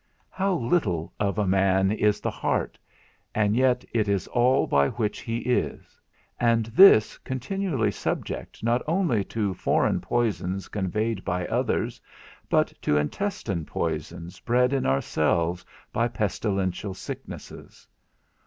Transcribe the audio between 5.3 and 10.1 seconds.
is; and this continually subject not only to foreign